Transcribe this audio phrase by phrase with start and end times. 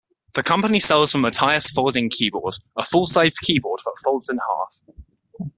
[0.33, 4.79] The company sells the Matias Folding Keyboard, a full-sized keyboard that folds in half.